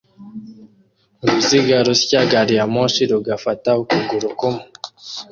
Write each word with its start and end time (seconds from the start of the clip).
Uruziga 1.23 1.75
rusya 1.87 2.21
gari 2.31 2.53
ya 2.59 2.65
moshi 2.73 3.01
rugafata 3.11 3.69
ukuguru 3.81 4.27
kumwe 4.39 4.63